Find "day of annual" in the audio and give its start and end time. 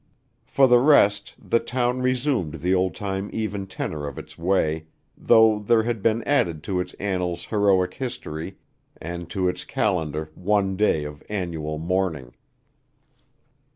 10.75-11.77